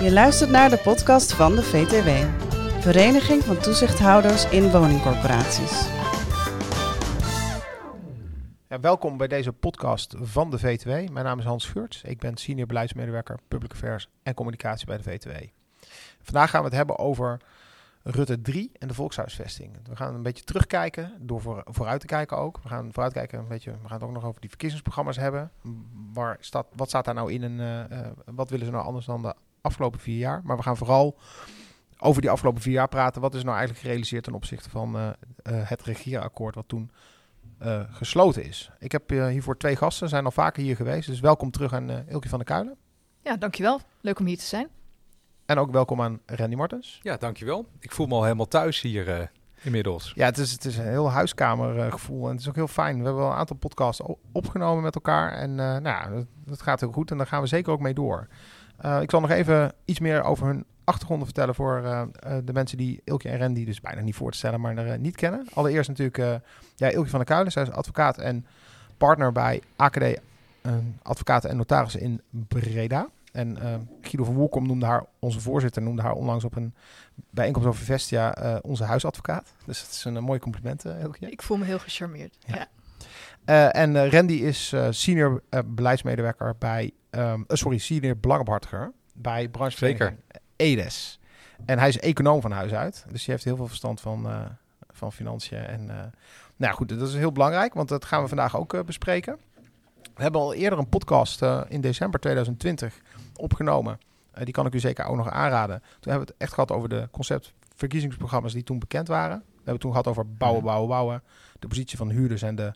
[0.00, 2.08] Je luistert naar de podcast van de VTW,
[2.80, 5.88] Vereniging van Toezichthouders in Woningcorporaties.
[8.68, 10.88] Ja, welkom bij deze podcast van de VTW.
[10.88, 12.02] Mijn naam is Hans Geurts.
[12.02, 15.30] Ik ben senior beleidsmedewerker Public Affairs en Communicatie bij de VTW.
[16.22, 17.40] Vandaag gaan we het hebben over
[18.02, 19.76] Rutte 3 en de volkshuisvesting.
[19.88, 22.58] We gaan een beetje terugkijken, door voor, vooruit te kijken ook.
[22.62, 25.50] We gaan vooruitkijken een beetje, we gaan het ook nog over die verkiezingsprogramma's hebben.
[26.12, 27.58] Waar staat, wat staat daar nou in en
[27.92, 30.40] uh, wat willen ze nou anders dan de afgelopen vier jaar?
[30.44, 31.18] Maar we gaan vooral
[31.98, 33.20] over die afgelopen vier jaar praten.
[33.20, 35.10] Wat is nou eigenlijk gerealiseerd ten opzichte van uh,
[35.42, 36.90] het regeerakkoord wat toen
[37.90, 38.70] gesloten is?
[38.78, 41.08] Ik heb hiervoor twee gasten, zijn al vaker hier geweest.
[41.08, 42.76] Dus welkom terug aan Ilke van der Kuilen.
[43.22, 43.80] Ja, dankjewel.
[44.00, 44.68] Leuk om hier te zijn.
[45.48, 47.00] En ook welkom aan Randy Martens.
[47.02, 47.66] Ja, dankjewel.
[47.80, 49.26] Ik voel me al helemaal thuis hier uh,
[49.62, 50.12] inmiddels.
[50.14, 52.98] Ja, het is, het is een heel huiskamergevoel en het is ook heel fijn.
[52.98, 54.02] We hebben wel een aantal podcasts
[54.32, 57.40] opgenomen met elkaar en uh, nou ja, dat, dat, gaat heel goed en daar gaan
[57.40, 58.28] we zeker ook mee door.
[58.84, 61.82] Uh, ik zal nog even iets meer over hun achtergronden vertellen voor
[62.44, 65.16] de mensen die Ilke en Randy dus bijna niet voor te stellen, maar er niet
[65.16, 65.46] kennen.
[65.54, 66.42] Allereerst natuurlijk
[66.76, 68.46] ja, Ilke van der Kuilen, zij is advocaat en
[68.96, 70.20] partner bij AKD
[71.02, 73.08] Advocaten en Notarissen in Breda.
[73.32, 76.74] En uh, Guido van Woelkom noemde haar, onze voorzitter, noemde haar onlangs op een
[77.30, 79.52] bijeenkomst over Vestia uh, onze huisadvocaat.
[79.66, 82.36] Dus dat is een, een mooi compliment, uh, Ik voel me heel gecharmeerd.
[82.46, 82.68] Ja.
[83.44, 83.72] ja.
[83.72, 90.18] en Randy is senior beleidsmedewerker bij, um, sorry, senior belangenbehartiger bij branchevereniging
[90.56, 91.20] EDES.
[91.64, 94.28] En hij is econoom van huis uit, dus hij heeft heel veel verstand van,
[94.88, 95.58] van financiën.
[95.58, 96.12] En
[96.56, 99.38] nou goed, dat is heel belangrijk, want dat gaan we vandaag ook bespreken.
[100.18, 103.00] We hebben al eerder een podcast in december 2020
[103.36, 103.98] opgenomen.
[104.38, 105.80] Uh, die kan ik u zeker ook nog aanraden.
[105.80, 109.38] Toen hebben we het echt gehad over de conceptverkiezingsprogramma's die toen bekend waren.
[109.38, 111.22] We hebben het toen gehad over bouwen, bouwen, bouwen.
[111.58, 112.72] De positie van de huurders en de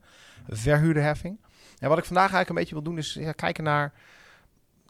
[0.48, 1.38] verhuurderheffing.
[1.78, 3.92] En wat ik vandaag eigenlijk een beetje wil doen is ja, kijken naar...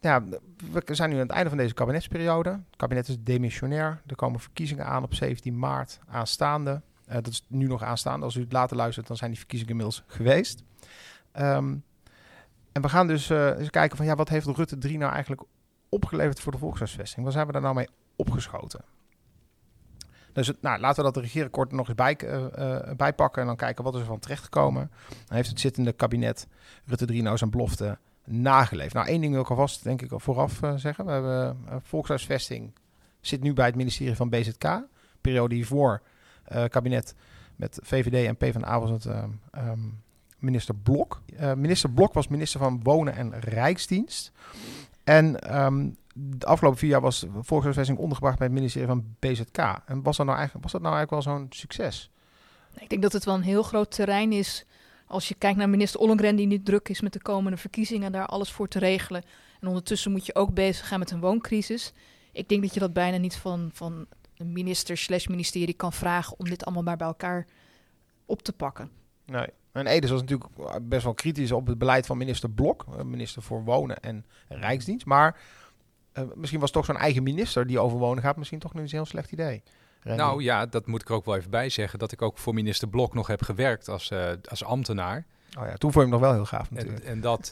[0.00, 0.24] Ja,
[0.72, 2.50] we zijn nu aan het einde van deze kabinetsperiode.
[2.50, 4.02] Het kabinet is demissionair.
[4.06, 6.80] Er komen verkiezingen aan op 17 maart aanstaande.
[7.08, 8.24] Uh, dat is nu nog aanstaande.
[8.24, 10.62] Als u het later luistert, dan zijn die verkiezingen inmiddels geweest.
[11.40, 11.84] Um,
[12.72, 15.42] en we gaan dus uh, eens kijken van ja, wat heeft Rutte 3 nou eigenlijk
[15.88, 17.24] opgeleverd voor de volkshuisvesting?
[17.24, 18.84] Waar zijn we daar nou mee opgeschoten?
[20.32, 23.56] Dus nou, laten we dat de regeerakkoord nog eens bij, uh, uh, bijpakken en dan
[23.56, 24.90] kijken wat is er van terechtgekomen.
[25.26, 26.46] Dan heeft het zittende kabinet
[26.84, 28.94] Rutte 3 nou zijn belofte nageleefd.
[28.94, 31.04] Nou, één ding wil ik alvast denk ik vooraf zeggen.
[31.04, 32.72] We hebben volkshuisvesting
[33.20, 34.82] zit nu bij het ministerie van BZK.
[35.20, 36.02] Periode hiervoor
[36.68, 37.14] kabinet
[37.56, 39.40] met VVD en PvdA was het um,
[40.42, 41.22] minister Blok.
[41.40, 44.32] Uh, minister Blok was minister van Wonen en Rijksdienst.
[45.04, 49.58] En um, de afgelopen vier jaar was volkshuisvesting ondergebracht bij het ministerie van BZK.
[49.86, 52.10] En was dat nou eigenlijk, was dat nou eigenlijk wel zo'n succes?
[52.78, 54.64] Ik denk dat het wel een heel groot terrein is.
[55.06, 58.26] Als je kijkt naar minister Ollongren, die niet druk is met de komende verkiezingen, daar
[58.26, 59.22] alles voor te regelen.
[59.60, 61.92] En ondertussen moet je ook bezig gaan met een wooncrisis.
[62.32, 66.38] Ik denk dat je dat bijna niet van, van een minister slash ministerie kan vragen
[66.38, 67.46] om dit allemaal maar bij elkaar
[68.26, 68.90] op te pakken.
[69.26, 69.46] Nee.
[69.72, 70.50] En Edes was natuurlijk
[70.82, 75.06] best wel kritisch op het beleid van minister Blok, eh, minister voor Wonen en Rijksdienst.
[75.06, 75.40] Maar
[76.14, 79.04] uh, misschien was toch zo'n eigen minister die over wonen gaat, misschien toch een heel
[79.04, 79.62] slecht idee.
[80.00, 80.22] Randy.
[80.22, 81.98] Nou ja, dat moet ik er ook wel even bij zeggen.
[81.98, 85.26] Dat ik ook voor minister Blok nog heb gewerkt als, uh, als ambtenaar.
[85.58, 87.04] Oh ja, toen vond je hem nog wel heel gaaf natuurlijk.
[87.04, 87.50] En, en dat,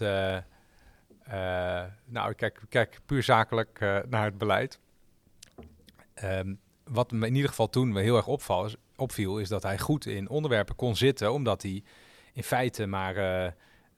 [2.05, 4.79] nou kijk, kijk puur zakelijk naar het beleid.
[6.25, 10.07] Um, wat me in ieder geval toen heel erg opval, opviel, is dat hij goed
[10.07, 11.83] in onderwerpen kon zitten, omdat hij
[12.33, 13.17] in feite maar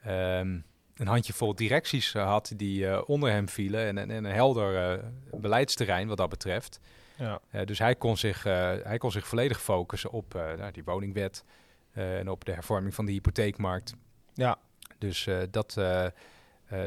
[0.06, 0.64] um,
[0.96, 5.00] een handjevol directies uh, had die uh, onder hem vielen en, en, en een helder
[5.30, 6.80] beleidsterrein wat dat betreft.
[7.16, 7.40] Ja.
[7.64, 11.44] dus hij kon, zich, hij kon zich volledig focussen op nou, die woningwet
[11.92, 13.94] en op de hervorming van de hypotheekmarkt.
[14.34, 14.58] Ja.
[14.98, 15.80] Dus dat,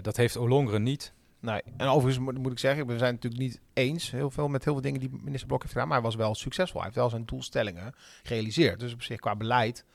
[0.01, 1.13] dat heeft Olongren niet.
[1.45, 4.47] Nee, en overigens moet, moet, ik zeggen, we zijn het natuurlijk niet eens heel veel
[4.47, 6.75] met heel veel dingen die minister Blok heeft gedaan, maar hij was wel succesvol.
[6.75, 8.79] Hij heeft wel zijn doelstellingen gerealiseerd.
[8.79, 9.85] Dus op zich qua beleid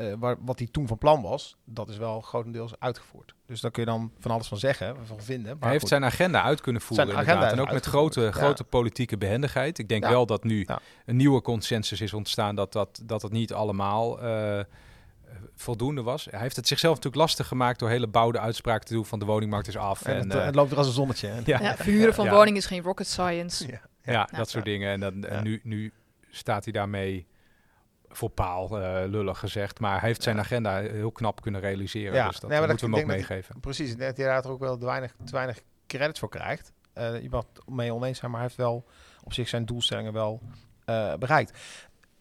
[0.00, 3.34] uh, waar, wat hij toen van plan was, dat is wel grotendeels uitgevoerd.
[3.46, 5.52] Dus daar kun je dan van alles van zeggen, van vinden.
[5.52, 7.52] Maar hij heeft zijn agenda uit kunnen voeren zijn inderdaad.
[7.52, 8.30] En ook met grote, ja.
[8.30, 9.78] grote politieke behendigheid.
[9.78, 10.10] Ik denk ja.
[10.10, 10.80] wel dat nu ja.
[11.06, 14.60] een nieuwe consensus is ontstaan dat dat, dat het niet allemaal uh,
[15.54, 16.28] voldoende was.
[16.30, 19.24] Hij heeft het zichzelf natuurlijk lastig gemaakt door hele bouwde uitspraken te doen van de
[19.24, 20.04] woningmarkt is af.
[20.04, 21.32] En, en het, uh, het, loopt er als een zonnetje.
[21.44, 21.76] Ja.
[21.76, 23.80] verhuren van woning is geen rocket science.
[24.02, 24.92] Ja, dat soort dingen.
[24.92, 25.92] En, dan, en nu, nu
[26.30, 27.26] staat hij daarmee
[28.12, 29.80] voor paal, uh, lullig gezegd.
[29.80, 30.42] Maar hij heeft zijn ja.
[30.42, 32.14] agenda heel knap kunnen realiseren.
[32.14, 32.28] Ja.
[32.28, 33.52] Dus dat nee, moeten we hem ook meegeven.
[33.52, 36.72] Dat, precies, dat hij daar ook wel te weinig, te weinig credits voor krijgt.
[36.98, 38.84] Uh, je mag mee oneens zijn, maar hij heeft wel
[39.24, 40.40] op zich zijn doelstellingen wel
[40.86, 41.58] uh, bereikt.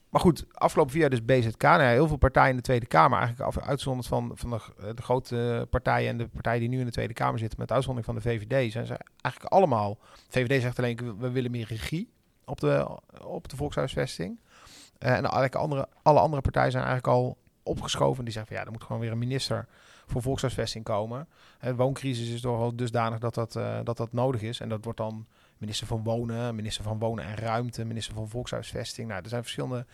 [0.09, 1.61] maar goed, afgelopen vier jaar dus BZK.
[1.61, 4.59] Nou ja, heel veel partijen in de Tweede Kamer, eigenlijk af, uitzonderd van, van de,
[4.77, 7.71] eh, de, grote partijen en de partijen die nu in de Tweede Kamer zitten, met
[7.71, 9.97] uitzondering van de VVD, zijn ze eigenlijk allemaal.
[10.29, 12.11] De VVD zegt alleen, we willen meer regie
[12.45, 14.39] op de, op de volkshuisvesting.
[15.03, 18.24] Uh, en eigenlijk andere, alle andere partijen zijn eigenlijk al opgeschoven.
[18.24, 19.68] Die zeggen van ja, er moet gewoon weer een minister
[20.06, 21.27] voor volkshuisvesting komen.
[21.59, 24.59] De wooncrisis is toch wel dusdanig dat dat, uh, dat dat nodig is.
[24.59, 25.25] En dat wordt dan
[25.57, 29.07] minister van Wonen, minister van Wonen en Ruimte, minister van Volkshuisvesting.
[29.07, 29.86] Nou, er zijn verschillende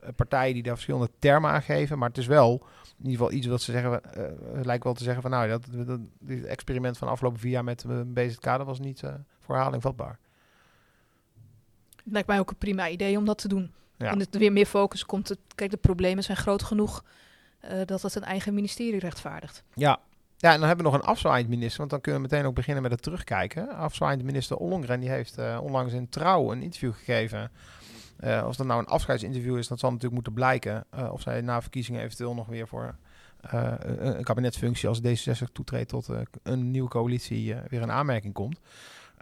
[0.00, 1.98] eh, partijen die daar verschillende termen aan geven.
[1.98, 2.52] Maar het is wel
[2.98, 4.00] in ieder geval iets wat ze zeggen.
[4.16, 7.84] Uh, lijkt wel te zeggen van nou, dat, dit experiment van afgelopen vier jaar met
[7.84, 10.18] een BZK, was niet uh, voor herhaling vatbaar.
[12.04, 13.72] Het lijkt mij ook een prima idee om dat te doen.
[13.96, 14.10] Ja.
[14.10, 15.28] En het weer meer focus komt.
[15.28, 17.04] Het, kijk, de problemen zijn groot genoeg
[17.64, 19.62] uh, dat het een eigen ministerie rechtvaardigt.
[19.74, 20.00] Ja.
[20.38, 22.54] Ja, en dan hebben we nog een afzwaaiend minister, want dan kunnen we meteen ook
[22.54, 23.68] beginnen met het terugkijken.
[23.68, 27.50] Afzwaaiend minister Ollongren, die heeft uh, onlangs in Trouw een interview gegeven.
[28.20, 30.84] Uh, als dat nou een afscheidsinterview is, dat zal natuurlijk moeten blijken.
[31.10, 32.96] of zij na verkiezingen eventueel nog weer voor
[33.40, 36.08] een, een kabinetfunctie als D66 toetreedt tot
[36.42, 38.60] een nieuwe coalitie weer in aanmerking komt.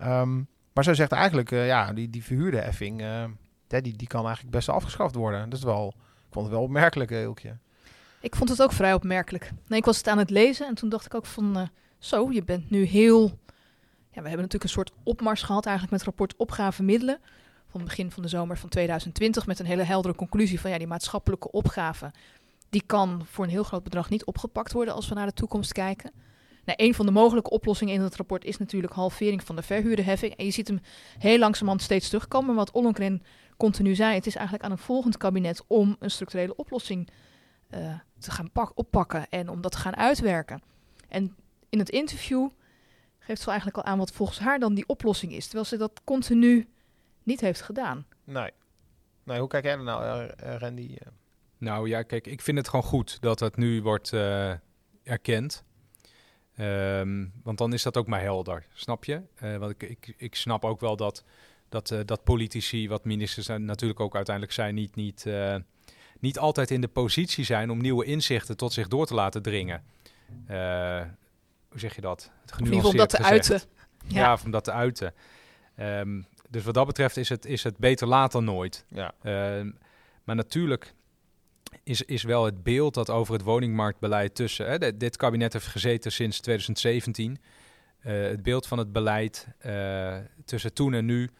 [0.02, 2.60] Um, maar zij zegt eigenlijk, ja, die, die verhuurde
[3.66, 5.50] die, die kan eigenlijk best afgeschaft worden.
[5.50, 7.56] Dat is wel, ik vond het wel opmerkelijk, Hilkje.
[8.20, 9.52] Ik vond het ook vrij opmerkelijk.
[9.66, 11.62] Nee, ik was het aan het lezen en toen dacht ik ook van, uh,
[11.98, 13.38] zo, je bent nu heel...
[14.10, 17.18] Ja, we hebben natuurlijk een soort opmars gehad eigenlijk met rapport opgave middelen
[17.68, 20.78] van het begin van de zomer van 2020 met een hele heldere conclusie van ja,
[20.78, 22.12] die maatschappelijke opgave
[22.70, 25.72] die kan voor een heel groot bedrag niet opgepakt worden als we naar de toekomst
[25.72, 26.12] kijken.
[26.64, 30.34] Nou, een van de mogelijke oplossingen in het rapport is natuurlijk halvering van de verhuurderheffing.
[30.34, 30.80] En je ziet hem
[31.18, 32.54] heel langzamerhand steeds terugkomen.
[32.54, 33.22] Wat Ollongren
[33.56, 37.08] continu zei, het is eigenlijk aan een volgend kabinet om een structurele oplossing
[37.70, 40.62] uh, te gaan oppakken en om dat te gaan uitwerken.
[41.08, 41.36] En
[41.68, 42.48] in het interview
[43.18, 46.00] geeft ze eigenlijk al aan wat volgens haar dan die oplossing is, terwijl ze dat
[46.04, 46.68] continu
[47.22, 48.06] niet heeft gedaan.
[48.24, 48.50] Nee.
[49.24, 50.96] Nee, hoe kijk jij er nou, uh, Randy?
[51.58, 54.52] Nou ja, kijk, ik vind het gewoon goed dat het nu wordt uh,
[55.02, 55.64] erkend.
[56.58, 59.22] Um, want dan is dat ook maar helder, snap je?
[59.42, 61.24] Uh, want ik, ik, ik snap ook wel dat,
[61.74, 65.56] dat, uh, dat politici, wat ministers natuurlijk ook uiteindelijk zijn, niet, niet, uh,
[66.20, 69.84] niet altijd in de positie zijn om nieuwe inzichten tot zich door te laten dringen.
[71.68, 72.30] hoe zeg je dat?
[72.46, 73.60] Het om dat te uiten.
[74.06, 74.20] Ja.
[74.20, 75.14] ja, om dat te uiten.
[75.80, 78.84] Um, dus wat dat betreft is het, is het beter laat dan nooit.
[78.88, 79.14] Ja.
[79.58, 79.78] Um,
[80.24, 80.94] maar natuurlijk
[81.82, 84.66] is, is wel het beeld dat over het woningmarktbeleid tussen...
[84.66, 87.38] Hè, dit kabinet heeft gezeten sinds 2017.
[88.02, 91.30] Uh, het beeld van het beleid uh, tussen toen en nu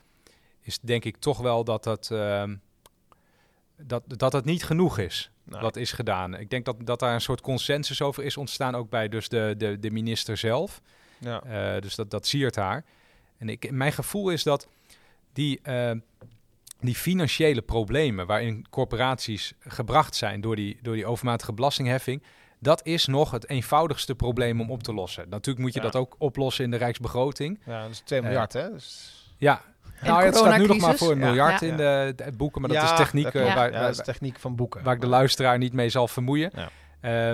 [0.64, 2.44] is denk ik toch wel dat dat, uh,
[3.76, 5.30] dat, dat het niet genoeg is.
[5.44, 5.60] Nee.
[5.60, 6.34] Wat is gedaan.
[6.34, 9.54] Ik denk dat, dat daar een soort consensus over is ontstaan, ook bij dus de,
[9.58, 10.80] de, de minister zelf.
[11.18, 11.74] Ja.
[11.74, 12.84] Uh, dus dat, dat siert haar.
[13.38, 14.68] En ik, mijn gevoel is dat
[15.32, 15.60] die
[16.84, 22.22] die financiële problemen waarin corporaties gebracht zijn door die, door die overmatige belastingheffing,
[22.58, 25.28] dat is nog het eenvoudigste probleem om op te lossen.
[25.28, 25.84] Natuurlijk moet je ja.
[25.84, 27.60] dat ook oplossen in de rijksbegroting.
[27.66, 28.72] Ja, dat is 2 miljard, uh, hè?
[28.72, 29.12] Dus...
[29.38, 29.62] Ja.
[30.02, 31.66] Nou, het staat nu nog maar voor een miljard ja.
[31.66, 34.56] in de, de, boeken, maar dat is techniek, dat uh, waar, dat is techniek van
[34.56, 34.82] boeken.
[34.82, 36.50] Waar ik de luisteraar niet mee zal vermoeien.
[37.02, 37.32] Uh,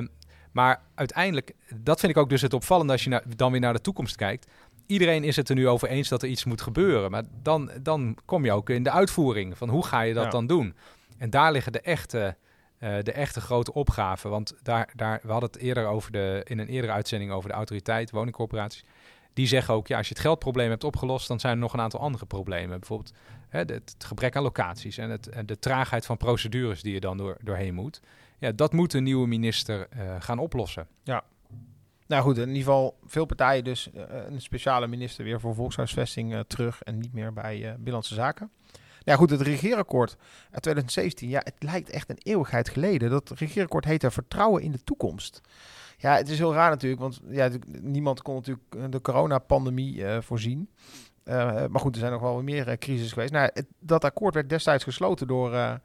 [0.52, 3.72] maar uiteindelijk, dat vind ik ook dus het opvallende als je naar, dan weer naar
[3.72, 4.46] de toekomst kijkt
[4.90, 7.10] iedereen is het er nu over eens dat er iets moet gebeuren.
[7.10, 10.30] Maar dan, dan kom je ook in de uitvoering van hoe ga je dat ja.
[10.30, 10.74] dan doen.
[11.18, 12.36] En daar liggen de echte,
[12.78, 14.30] uh, de echte grote opgaven.
[14.30, 17.54] Want daar, daar, we hadden het eerder over de, in een eerdere uitzending over de
[17.54, 18.84] autoriteit, woningcorporaties.
[19.32, 21.81] Die zeggen ook, ja, als je het geldprobleem hebt opgelost, dan zijn er nog een
[21.81, 22.79] aantal andere problemen.
[22.79, 23.13] Bijvoorbeeld
[23.49, 27.37] hè, het, gebrek aan locaties en, het, de traagheid van procedures die je dan door,
[27.41, 28.01] doorheen moet.
[28.39, 30.87] Ja, dat moet een nieuwe minister uh, gaan oplossen.
[31.03, 31.25] Ja,
[32.06, 36.32] nou goed, in ieder geval veel partijen dus uh, een speciale minister weer voor volkshuisvesting
[36.32, 38.51] uh, terug en niet meer bij Binnenlandse Zaken.
[39.05, 40.17] Ja goed, het regeerakkoord
[40.51, 43.10] uit 2017, ja, het lijkt echt een eeuwigheid geleden.
[43.10, 45.41] Dat regeerakkoord heette Vertrouwen in de Toekomst.
[46.00, 47.48] Ja, het is heel raar natuurlijk, want ja,
[47.80, 50.69] niemand kon natuurlijk de coronapandemie voorzien.
[51.24, 53.32] maar goed, er zijn nog wel meer crises geweest.
[53.32, 55.80] Nou, het, dat akkoord werd destijds gesloten door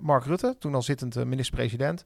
[0.00, 2.04] Mark Rutte, toen al zittend minister-president.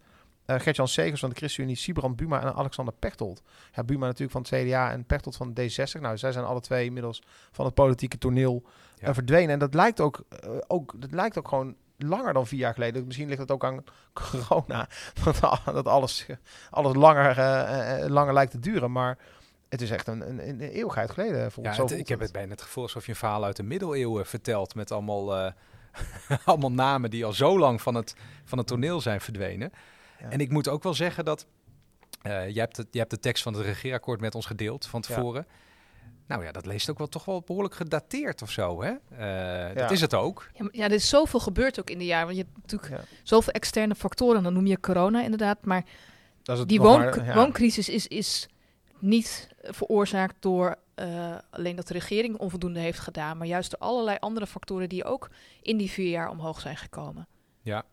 [0.50, 3.42] Uh, Gert-Jan Segers van de ChristenUnie, Sibrand Buma en Alexander Pechtold.
[3.74, 6.00] Ja, Buma natuurlijk van het CDA en Pechtold van D60.
[6.00, 8.62] Nou, zij zijn alle twee inmiddels van het politieke toneel
[8.98, 9.08] ja.
[9.08, 9.50] uh, verdwenen.
[9.50, 13.06] En dat lijkt ook, uh, ook, dat lijkt ook gewoon langer dan vier jaar geleden.
[13.06, 14.88] Misschien ligt het ook aan corona,
[15.24, 16.26] dat, dat alles,
[16.70, 18.92] alles langer, langer lijkt te duren.
[18.92, 19.18] Maar
[19.68, 21.50] het is echt een, een, een eeuwigheid geleden.
[21.62, 24.26] Ja, het, ik heb het bijna het gevoel alsof je een verhaal uit de middeleeuwen
[24.26, 25.52] vertelt met allemaal,
[26.44, 28.14] allemaal namen die al zo lang van het,
[28.44, 29.72] van het toneel zijn verdwenen.
[30.20, 30.30] Ja.
[30.30, 31.46] En ik moet ook wel zeggen dat.
[32.22, 35.00] Uh, je, hebt het, je hebt de tekst van het regeerakkoord met ons gedeeld van
[35.00, 35.46] tevoren.
[35.48, 35.54] Ja.
[36.28, 38.92] Nou ja, dat leest ook wel toch wel behoorlijk gedateerd of zo, hè?
[39.70, 40.50] Uh, Dat is het ook.
[40.54, 42.24] Ja, ja, er is zoveel gebeurd ook in de jaar.
[42.24, 44.42] Want je hebt natuurlijk zoveel externe factoren.
[44.42, 45.64] Dan noem je corona inderdaad.
[45.64, 45.84] Maar
[46.66, 48.48] die woon wooncrisis is, is
[48.98, 53.36] niet veroorzaakt door uh, alleen dat de regering onvoldoende heeft gedaan.
[53.36, 55.30] Maar juist door allerlei andere factoren die ook
[55.62, 57.28] in die vier jaar omhoog zijn gekomen.
[57.62, 57.84] Ja,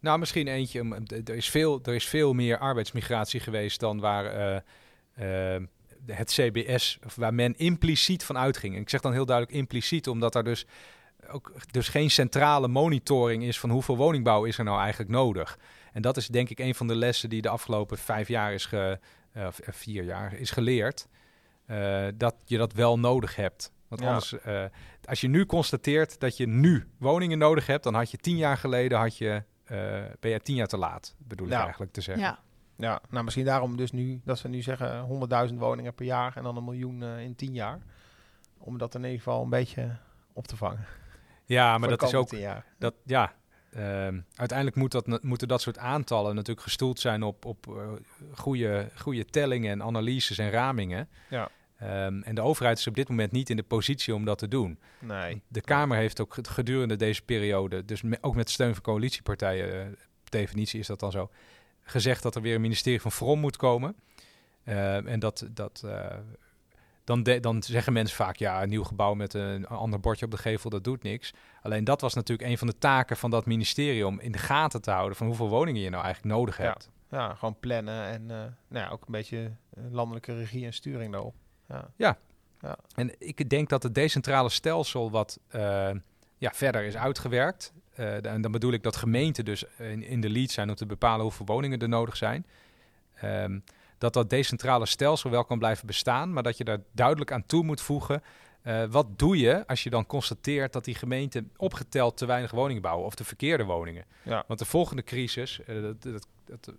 [0.00, 1.00] nou, misschien eentje.
[1.24, 4.54] Er is veel, er is veel meer arbeidsmigratie geweest dan waar
[5.18, 5.66] uh,
[6.06, 8.74] het CBS, of waar men impliciet van uitging.
[8.74, 10.66] En ik zeg dan heel duidelijk impliciet, omdat er dus
[11.30, 15.58] ook dus geen centrale monitoring is van hoeveel woningbouw is er nou eigenlijk nodig.
[15.92, 18.66] En dat is denk ik een van de lessen die de afgelopen vijf jaar is
[18.66, 18.98] ge,
[19.36, 21.08] uh, vier jaar is geleerd.
[21.66, 23.72] Uh, dat je dat wel nodig hebt.
[23.88, 24.64] Want anders, uh,
[25.04, 28.56] als je nu constateert dat je nu woningen nodig hebt, dan had je tien jaar
[28.56, 29.42] geleden had je,
[30.20, 32.24] ben je tien jaar te laat, bedoel ik eigenlijk te zeggen.
[32.24, 32.38] Ja.
[32.82, 35.08] Ja, nou misschien daarom dus nu dat ze nu zeggen
[35.48, 37.80] 100.000 woningen per jaar en dan een miljoen uh, in 10 jaar.
[38.58, 39.96] Om dat in ieder geval een beetje
[40.32, 40.86] op te vangen.
[41.44, 42.30] Ja, maar dat is ook.
[42.78, 43.32] Dat, ja,
[43.76, 43.80] uh,
[44.34, 47.92] uiteindelijk moet dat, moeten dat soort aantallen natuurlijk gestoeld zijn op, op uh,
[48.34, 51.08] goede, goede tellingen en analyses en ramingen.
[51.30, 51.48] Ja.
[52.06, 54.48] Um, en de overheid is op dit moment niet in de positie om dat te
[54.48, 54.78] doen.
[54.98, 55.42] Nee.
[55.48, 59.96] De Kamer heeft ook gedurende deze periode, dus ook met steun van coalitiepartijen, uh,
[60.28, 61.30] definitie is dat dan zo,
[61.82, 63.96] gezegd dat er weer een ministerie van Vrom moet komen.
[64.64, 66.06] Uh, en dat, dat uh,
[67.04, 70.30] dan, de, dan zeggen mensen vaak, ja, een nieuw gebouw met een ander bordje op
[70.30, 71.34] de gevel, dat doet niks.
[71.62, 74.82] Alleen dat was natuurlijk een van de taken van dat ministerie om in de gaten
[74.82, 76.90] te houden van hoeveel woningen je nou eigenlijk nodig hebt.
[77.10, 78.28] Ja, gewoon plannen en uh,
[78.68, 79.52] nou ja, ook een beetje
[79.90, 81.34] landelijke regie en sturing daarop.
[81.68, 81.90] Ja.
[81.96, 82.18] ja.
[82.60, 82.76] ja.
[82.94, 85.38] En ik denk dat het decentrale stelsel wat
[86.38, 90.30] ja, verder is uitgewerkt, uh, en dan bedoel ik dat gemeenten dus in, in, de
[90.30, 92.46] lead zijn om te bepalen hoeveel woningen er nodig zijn.
[93.24, 93.64] Um,
[93.98, 97.64] dat dat decentrale stelsel wel kan blijven bestaan, maar dat je daar duidelijk aan toe
[97.64, 98.22] moet voegen.
[98.66, 102.82] Uh, wat doe je als je dan constateert dat die gemeenten opgeteld te weinig woningen
[102.82, 104.04] bouwen of de verkeerde woningen?
[104.22, 104.44] Ja.
[104.46, 106.74] Want de volgende crisis, uh, dat, dat, dat,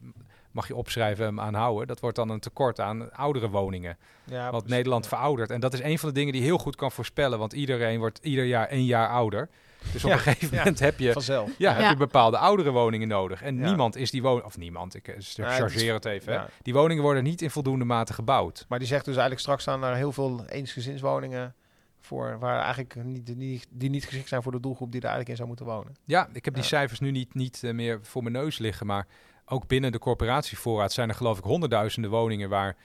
[0.52, 3.98] mag je opschrijven aanhouden, dat wordt dan een tekort aan oudere woningen.
[4.24, 5.52] Ja, want Nederland veroudert.
[5.52, 8.20] En dat is een van de dingen die heel goed kan voorspellen, want iedereen wordt
[8.22, 9.50] ieder jaar één jaar ouder.
[9.92, 11.50] Dus op een gegeven moment heb je, Vanzelf.
[11.58, 13.42] Ja, heb je bepaalde oudere woningen nodig.
[13.42, 14.46] En niemand is die woning...
[14.46, 16.50] Of niemand, ik eh, chargeer het even.
[16.62, 18.66] Die woningen worden niet in voldoende mate gebouwd.
[18.68, 21.56] Maar die zegt dus eigenlijk straks staan er heel veel eensgezinswoningen
[22.00, 25.30] voor waar eigenlijk niet, die, die niet geschikt zijn voor de doelgroep die er eigenlijk
[25.30, 25.96] in zou moeten wonen.
[26.04, 29.08] Ja, ik heb die cijfers nu niet, niet uh, meer voor mijn neus liggen, maar
[29.46, 32.76] ook binnen de corporatievoorraad zijn er geloof ik honderdduizenden woningen waar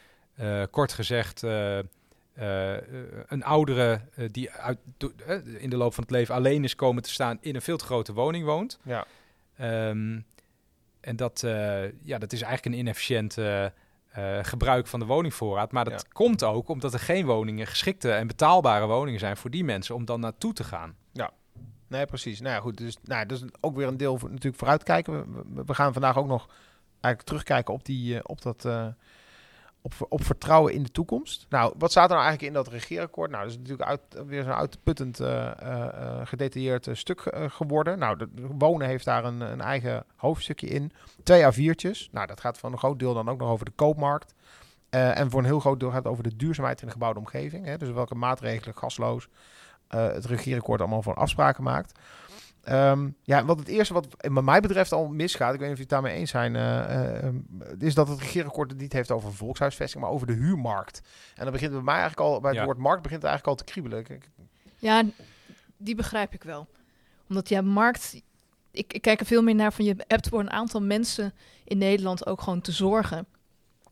[0.41, 1.79] uh, kort gezegd uh,
[2.41, 2.77] uh,
[3.27, 4.79] een oudere uh, die uit,
[5.29, 7.77] uh, in de loop van het leven alleen is komen te staan in een veel
[7.77, 8.79] te grote woning woont.
[8.83, 9.07] Ja.
[9.89, 10.27] Um,
[11.01, 11.41] en dat,
[12.03, 13.37] ja, dat is eigenlijk een inefficiënt
[14.43, 15.73] gebruik van de woningvoorraad.
[15.73, 16.09] Maar dat ja.
[16.13, 20.05] komt ook omdat er geen woningen, geschikte en betaalbare woningen zijn voor die mensen om
[20.05, 20.97] dan naartoe te gaan.
[21.13, 21.31] Ja,
[21.87, 22.41] nee, precies.
[22.41, 22.77] Nou ja, goed.
[22.77, 25.13] Dus nou, dat is ook weer een deel voor, natuurlijk vooruitkijken.
[25.13, 26.49] We, we, we, gaan vandaag ook nog
[26.91, 28.65] eigenlijk terugkijken op, die, op dat
[30.09, 31.47] op, vertrouwen in de toekomst.
[31.49, 33.31] Nou, wat staat er nou eigenlijk in dat regeerakkoord?
[33.31, 37.99] Nou, dat is natuurlijk uit, weer zo'n uitputtend uh, uh, gedetailleerd stuk geworden.
[37.99, 38.29] Nou, de,
[38.59, 40.93] wonen heeft daar een, een eigen hoofdstukje in.
[41.23, 42.11] Twee A4'tjes.
[42.11, 44.35] Nou, dat gaat van een groot deel dan ook nog over de koopmarkt.
[44.91, 47.67] en voor een heel groot deel gaat het over de duurzaamheid in de gebouwde omgeving.
[47.67, 47.77] Hè?
[47.77, 49.29] Dus welke maatregelen, gasloos,
[49.89, 51.99] het regeerakkoord allemaal voor afspraken maakt.
[52.69, 55.85] Um, ja, wat het eerste wat wat mij betreft al misgaat, ik weet niet of
[55.85, 59.35] je het daarmee eens zijn, uh, uh, is dat het regeerakkoord het niet heeft over
[59.35, 61.01] volkshuisvesting, maar over de huurmarkt.
[61.35, 63.59] En dan begint het bij mij eigenlijk al, bij het woord markt begint het eigenlijk
[63.59, 64.07] al te kriebelen.
[64.77, 65.03] Ja,
[65.77, 66.69] die begrijp ik wel.
[67.29, 68.23] Omdat ja, markt,
[68.71, 71.33] ik, ik kijk er veel meer naar van je hebt voor een aantal mensen
[71.65, 73.27] in Nederland ook gewoon te zorgen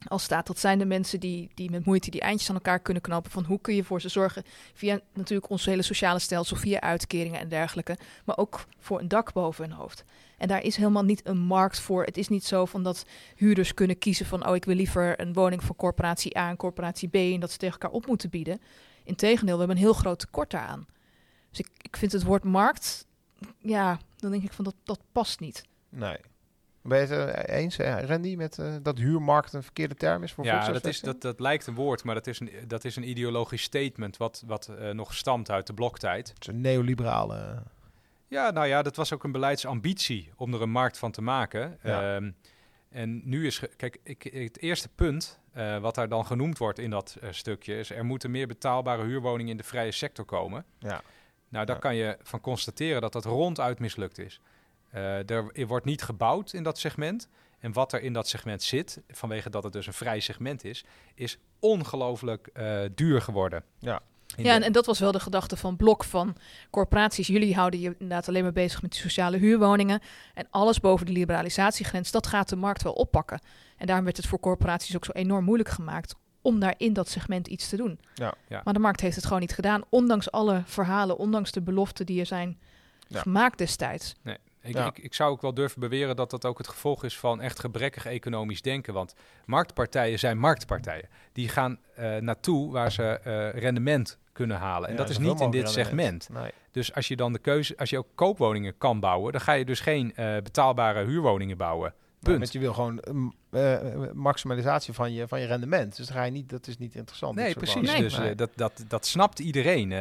[0.04, 0.46] als staat.
[0.46, 3.30] Dat zijn de mensen die, die met moeite die eindjes aan elkaar kunnen knopen.
[3.30, 4.42] Van hoe kun je voor ze zorgen?
[4.74, 7.98] Via natuurlijk ons hele sociale stelsel, via uitkeringen en dergelijke.
[8.24, 10.04] Maar ook voor een dak boven hun hoofd.
[10.38, 12.04] En daar is helemaal niet een markt voor.
[12.04, 14.48] Het is niet zo van dat huurders kunnen kiezen van...
[14.48, 17.14] oh, ik wil liever een woning voor corporatie A en corporatie B...
[17.14, 18.60] en dat ze tegen elkaar op moeten bieden.
[19.04, 20.86] Integendeel, we hebben een heel groot tekort daaraan.
[21.50, 23.06] Dus ik, ik vind het woord markt...
[23.58, 25.62] ja, dan denk ik van dat, dat past niet.
[25.88, 26.16] Nee,
[26.88, 30.32] ben je het eh, eens, eh, Randy, met uh, dat huurmarkt een verkeerde term is
[30.32, 32.96] voor Ja, dat, is, dat, dat lijkt een woord, maar dat is een, dat is
[32.96, 36.28] een ideologisch statement wat, wat uh, nog stamt uit de bloktijd.
[36.28, 37.62] Het is een neoliberale...
[38.28, 41.78] Ja, nou ja, dat was ook een beleidsambitie om er een markt van te maken.
[41.82, 42.16] Ja.
[42.16, 42.36] Um,
[42.88, 46.90] en nu is, kijk, ik, het eerste punt uh, wat daar dan genoemd wordt in
[46.90, 50.64] dat stukje is: er moeten meer betaalbare huurwoningen in de vrije sector komen.
[50.78, 51.02] Ja.
[51.48, 51.80] Nou, daar ja.
[51.80, 54.40] kan je van constateren dat dat ronduit mislukt is.
[54.96, 57.28] Uh, er wordt niet gebouwd in dat segment.
[57.58, 60.84] En wat er in dat segment zit, vanwege dat het dus een vrij segment is,
[61.14, 63.64] is ongelooflijk uh, duur geworden.
[63.78, 64.00] Ja.
[64.36, 66.36] Ja, en, en, dat was wel de gedachte van Blok van
[66.70, 67.26] corporaties.
[67.26, 70.00] Jullie houden je inderdaad alleen maar bezig met die sociale huurwoningen.
[70.34, 73.40] En alles boven de liberalisatiegrens, dat gaat de markt wel oppakken.
[73.76, 77.08] En daarom werd het voor corporaties ook zo enorm moeilijk gemaakt om daar in dat
[77.08, 78.00] segment iets te doen.
[78.14, 78.34] Ja.
[78.48, 78.60] ja.
[78.64, 82.20] Maar de markt heeft het gewoon niet gedaan, ondanks alle verhalen, ondanks de beloften die
[82.20, 82.58] er zijn
[83.10, 84.14] gemaakt destijds.
[84.22, 84.36] Nee.
[84.66, 87.40] Ik, ik, ik, zou ook wel durven beweren dat dat ook het gevolg is van
[87.40, 88.94] echt gebrekkig economisch denken.
[88.94, 91.08] Want marktpartijen zijn marktpartijen.
[91.32, 94.88] Die gaan uh, naartoe waar ze uh, rendement kunnen halen.
[94.88, 96.28] En dat is niet in dit segment.
[96.32, 96.50] Nee.
[96.70, 99.64] Dus als je dan de keuze, als je ook koopwoningen kan bouwen, dan ga je
[99.64, 101.94] dus geen uh, betaalbare huurwoningen bouwen.
[102.18, 102.38] Punt.
[102.38, 103.76] want je wil gewoon uh,
[104.12, 105.96] maximalisatie van je, van je rendement.
[105.96, 107.34] Dus dan ga je niet, dat is niet interessant.
[107.34, 107.92] Nee, precies.
[107.92, 108.02] Nee.
[108.02, 109.92] Dus dat, dat, dat snapt iedereen,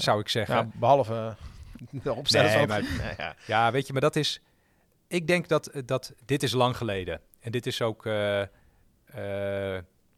[0.00, 0.56] zou ik zeggen.
[0.56, 1.36] Ja, behalve
[2.04, 2.54] opstellers.
[2.68, 3.36] Nee, ja.
[3.46, 3.72] ja.
[3.72, 4.40] weet je, maar dat is...
[5.08, 7.20] Ik denk dat, dat dit is lang geleden.
[7.40, 8.04] En dit is ook,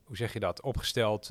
[0.05, 1.31] hoe zeg je dat, opgesteld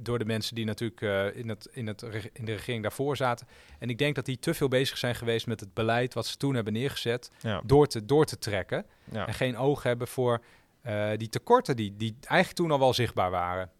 [0.00, 2.02] door de mensen die natuurlijk uh, in, het, in, het,
[2.32, 3.46] in de regering daarvoor zaten.
[3.78, 6.36] En ik denk dat die te veel bezig zijn geweest met het beleid wat ze
[6.36, 7.30] toen hebben neergezet,
[7.64, 8.86] door, te, door te trekken.
[9.12, 10.42] En geen oog hebben voor
[10.86, 13.70] uh, die tekorten die, die eigenlijk toen al wel zichtbaar waren.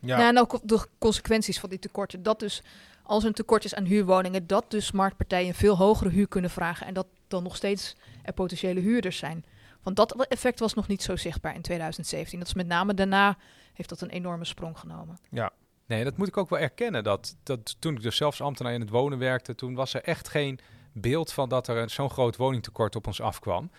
[0.00, 0.18] Ja.
[0.18, 2.22] ja, en ook de consequenties van die tekorten.
[2.22, 2.62] Dat dus,
[3.02, 6.86] als er een tekort is aan huurwoningen, dat dus marktpartijen veel hogere huur kunnen vragen.
[6.86, 9.44] En dat dan nog steeds er potentiële huurders zijn.
[9.82, 12.38] Want dat effect was nog niet zo zichtbaar in 2017.
[12.38, 13.36] Dat is met name daarna
[13.72, 15.18] heeft dat een enorme sprong genomen.
[15.30, 15.50] Ja,
[15.86, 17.04] nee, dat moet ik ook wel erkennen.
[17.04, 20.28] Dat, dat toen ik dus zelfs ambtenaar in het wonen werkte, toen was er echt
[20.28, 20.58] geen
[20.92, 23.70] beeld van dat er zo'n groot woningtekort op ons afkwam.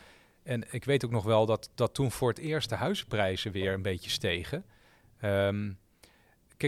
[0.43, 3.73] En ik weet ook nog wel dat, dat toen voor het eerst de huisprijzen weer
[3.73, 4.65] een beetje stegen.
[5.19, 5.71] Ehm,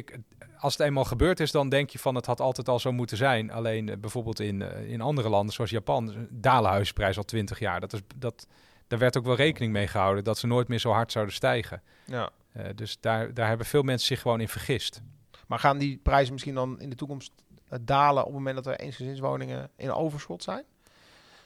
[0.02, 0.20] kijk,
[0.58, 3.18] als het eenmaal gebeurd is, dan denk je van het had altijd al zo moeten
[3.18, 3.52] zijn.
[3.52, 7.80] Alleen uh, bijvoorbeeld in, uh, in andere landen, zoals Japan, dalen huisprijzen al twintig jaar.
[7.80, 8.48] Dat is, dat,
[8.88, 11.82] daar werd ook wel rekening mee gehouden dat ze nooit meer zo hard zouden stijgen.
[12.06, 12.30] Ja.
[12.58, 15.02] Uh, dus daar, daar hebben veel mensen zich gewoon in vergist.
[15.48, 17.32] Maar gaan die prijzen misschien dan in de toekomst
[17.72, 20.64] uh, dalen op het moment dat er eensgezinswoningen in overschot zijn?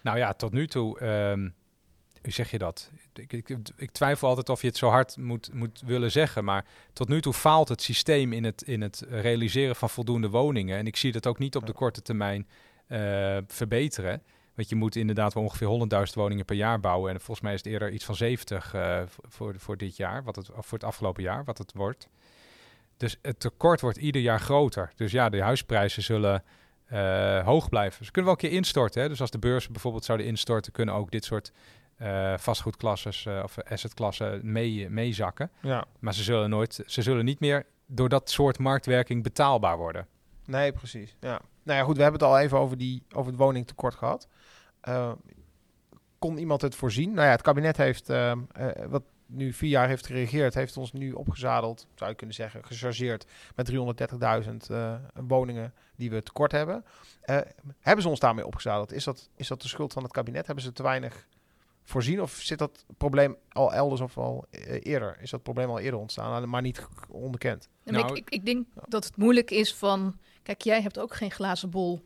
[0.01, 1.53] Nou ja, tot nu toe, um,
[2.21, 2.91] hoe zeg je dat?
[3.13, 6.65] Ik, ik, ik, twijfel altijd of je het zo hard moet, moet willen zeggen, maar
[6.93, 10.77] tot nu toe faalt het systeem in het, in het realiseren van voldoende woningen.
[10.77, 12.47] En ik zie dat ook niet op de korte termijn
[12.87, 14.23] uh, verbeteren.
[14.55, 17.13] Want je moet inderdaad wel ongeveer 100.000 woningen per jaar bouwen.
[17.13, 20.35] En volgens mij is het eerder iets van 70 uh, voor, voor dit jaar, wat
[20.35, 22.07] het, voor het afgelopen jaar, wat het wordt.
[22.97, 24.91] Dus het tekort wordt ieder jaar groter.
[24.95, 26.43] Dus ja, de huisprijzen zullen
[26.93, 28.05] uh, hoog blijven.
[28.05, 29.01] Ze kunnen wel een keer instorten.
[29.01, 29.09] Hè?
[29.09, 31.51] Dus als de beurzen bijvoorbeeld zouden instorten, kunnen ook dit soort
[32.01, 35.51] uh, vastgoedklasses uh, of assetklassen mee, meezakken.
[35.61, 35.85] Ja.
[35.99, 40.07] Maar ze zullen nooit, ze zullen niet meer door dat soort marktwerking betaalbaar worden.
[40.45, 41.15] Nee, precies.
[41.19, 41.41] Ja.
[41.63, 44.27] Nou ja, goed, we hebben het al even over, die, over het woningtekort gehad.
[44.87, 45.11] Uh,
[46.19, 47.13] kon iemand het voorzien?
[47.13, 48.07] Nou ja, het kabinet heeft,
[48.87, 53.25] wat nu vier jaar heeft gereageerd, heeft ons nu opgezadeld, zou je kunnen zeggen, gechargeerd
[53.55, 56.85] met 330.000 woningen die we tekort hebben.
[57.79, 58.93] hebben ze ons daarmee opgezadeld?
[58.93, 60.45] Is dat, is dat de schuld van het kabinet?
[60.45, 61.27] Hebben ze te weinig
[61.89, 62.21] voorzien?
[62.21, 64.45] Of zit dat probleem al elders of al
[64.81, 65.17] eerder?
[65.21, 67.67] Is dat probleem al eerder ontstaan, maar niet onbekend?
[67.83, 70.17] Nou, ik, ik, denk dat het moeilijk is van...
[70.43, 72.05] Kijk, jij hebt ook geen glazen bol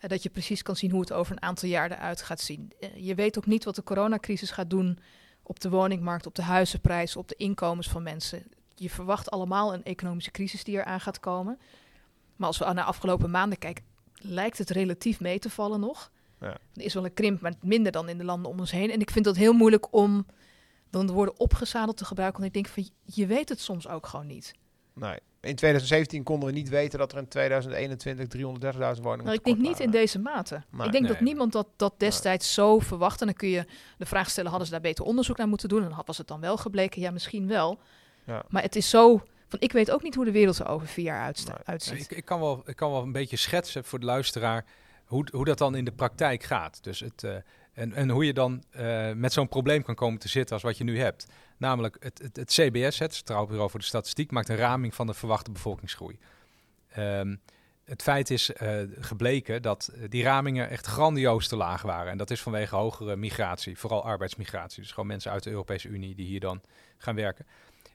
[0.00, 2.72] uh, dat je precies kan zien hoe het over een aantal jaar eruit gaat zien.
[2.80, 4.98] Uh, je weet ook niet wat de coronacrisis gaat doen
[5.42, 8.42] op de woningmarkt, op de huizenprijs, op de inkomens van mensen.
[8.74, 11.58] Je verwacht allemaal een economische crisis die eraan gaat komen.
[12.36, 16.10] Maar als we naar de afgelopen maanden kijken, lijkt het relatief mee te vallen nog.
[16.40, 16.58] Ja.
[16.74, 18.90] Er is wel een krimp, maar minder dan in de landen om ons heen.
[18.90, 20.26] En ik vind dat heel moeilijk om
[20.90, 22.40] dan de woorden opgezadeld te gebruiken.
[22.40, 24.52] Want ik denk van, je weet het soms ook gewoon niet.
[24.94, 25.18] Nee.
[25.40, 29.58] In 2017 konden we niet weten dat er in 2021 330.000 woningen nou, Ik denk
[29.58, 30.62] niet in deze mate.
[30.82, 33.20] ik denk dat niemand dat, dat destijds zo verwachtte.
[33.20, 33.64] En dan kun je
[33.98, 35.84] de vraag stellen, hadden ze daar beter onderzoek naar moeten doen?
[35.84, 37.00] En was het dan wel gebleken?
[37.00, 37.80] Ja, misschien wel.
[38.26, 38.44] Ja.
[38.48, 39.22] Maar het is zo...
[39.48, 42.00] Van, ik weet ook niet hoe de wereld er over vier jaar uitziet.
[42.00, 44.64] Ik, ik, kan wel, ik kan wel een beetje schetsen voor de luisteraar
[45.10, 46.84] hoe, hoe dat dan in de praktijk gaat.
[46.84, 47.34] Dus het, uh,
[47.72, 50.84] en, hoe je dan uh, met zo'n probleem kan komen te zitten als wat je
[50.84, 51.26] nu hebt.
[51.56, 55.14] Namelijk het, het, CBS, het Centraal Bureau voor de Statistiek, maakt een raming van de
[55.14, 56.18] verwachte bevolkingsgroei.
[56.98, 57.40] Um,
[57.84, 62.12] het feit is uh, gebleken dat die ramingen echt grandioos te laag waren.
[62.12, 64.82] En dat is vanwege hogere migratie, vooral arbeidsmigratie.
[64.82, 66.60] Dus gewoon mensen uit de Europese Unie die hier dan
[66.98, 67.46] gaan werken.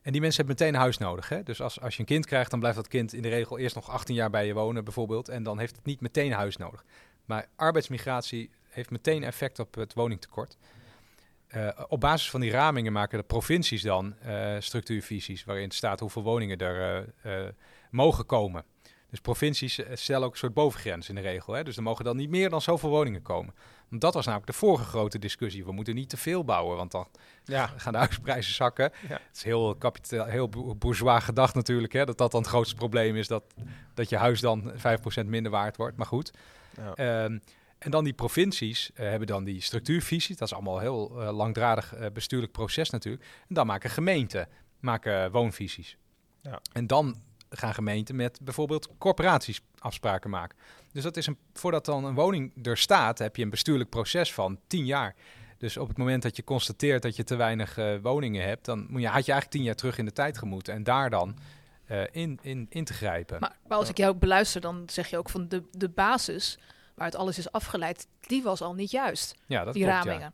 [0.05, 1.29] En die mensen hebben meteen een huis nodig.
[1.29, 1.43] Hè?
[1.43, 3.75] Dus als, als je een kind krijgt, dan blijft dat kind in de regel eerst
[3.75, 5.29] nog 18 jaar bij je wonen, bijvoorbeeld.
[5.29, 6.85] En dan heeft het niet meteen een huis nodig.
[7.25, 10.57] Maar arbeidsmigratie heeft meteen effect op het woningtekort.
[11.55, 16.23] Uh, op basis van die ramingen maken de provincies dan uh, structuurvisies waarin staat hoeveel
[16.23, 17.49] woningen er uh,
[17.89, 18.63] mogen komen.
[19.09, 21.53] Dus provincies eh, stellen ook een soort bovengrens in de regel.
[21.53, 21.63] Hè?
[21.63, 23.53] Dus er mogen dan niet meer dan zoveel woningen komen.
[23.89, 25.65] Want dat was namelijk de vorige grote discussie.
[25.65, 27.07] We moeten niet te veel bouwen, want dan
[27.43, 27.67] ja.
[27.77, 28.91] gaan de huisprijzen zakken.
[29.07, 29.13] Ja.
[29.13, 32.05] Het is heel, kapitaal, heel bourgeois gedacht natuurlijk, hè?
[32.05, 33.43] dat dat dan het grootste probleem is, dat,
[33.93, 35.97] dat je huis dan 5% minder waard wordt.
[35.97, 36.31] Maar goed.
[36.77, 36.93] Ja.
[36.93, 37.37] Ehm,
[37.77, 40.35] en dan die provincies uh, hebben dan die structuurvisie.
[40.35, 43.23] Dat is allemaal heel uh, langdradig uh, bestuurlijk proces natuurlijk.
[43.23, 44.47] En dan maken gemeenten
[44.79, 45.97] maken woonvisies.
[46.41, 46.59] Ja.
[46.73, 47.15] En dan
[47.57, 50.57] gaan gemeenten met bijvoorbeeld corporaties afspraken maken.
[50.91, 54.33] Dus dat is een, voordat dan een woning er staat, heb je een bestuurlijk proces
[54.33, 55.15] van tien jaar.
[55.57, 58.87] Dus op het moment dat je constateert dat je te weinig uh, woningen hebt, dan
[58.89, 60.73] moet je, had je eigenlijk tien jaar terug in de tijd gemoeten.
[60.73, 61.37] En daar dan
[61.91, 63.39] uh, in, in, in te grijpen.
[63.39, 66.59] Maar, maar als ik jou beluister, dan zeg je ook van de, de basis
[66.95, 69.35] waaruit alles is afgeleid, die was al niet juist.
[69.45, 70.33] Ja, dat die klopt, ramingen.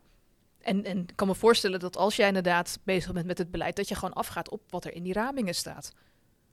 [0.60, 3.76] En, en ik kan me voorstellen dat als jij inderdaad bezig bent met het beleid,
[3.76, 5.92] dat je gewoon afgaat op wat er in die ramingen staat.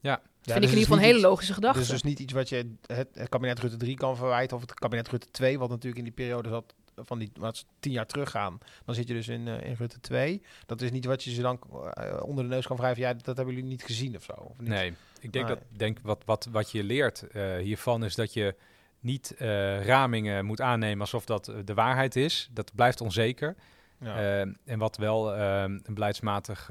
[0.00, 1.78] Ja, dat vind ik in ieder geval een hele logische gedachte.
[1.78, 5.08] Dus is niet iets wat je het, kabinet Rutte 3 kan verwijten of het kabinet
[5.08, 8.94] Rutte 2, wat natuurlijk in die periode zat van die wat tien jaar teruggaan, dan
[8.94, 10.42] zit je dus in, uh, in Rutte 2.
[10.66, 13.02] Dat is niet wat je ze dan uh, onder de neus kan wrijven.
[13.02, 14.32] Ja, dat hebben jullie niet gezien of zo.
[14.32, 14.68] Of niet?
[14.68, 18.54] Nee, ik denk dat denk wat, wat, wat je leert uh, hiervan is dat je
[19.00, 19.34] niet
[19.82, 22.48] ramingen moet aannemen alsof dat de waarheid is.
[22.52, 23.56] Dat blijft onzeker.
[24.02, 24.44] Ja.
[24.64, 26.70] en wat wel een beleidsmatig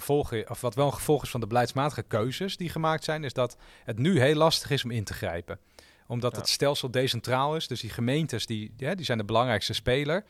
[0.00, 3.32] gevolg, of wat wel een gevolg is van de beleidsmatige keuzes die gemaakt zijn, is
[3.32, 5.58] dat het nu heel lastig is om in te grijpen.
[6.06, 10.24] Omdat het stelsel decentraal is, dus die gemeentes die, ja, die zijn de belangrijkste speler.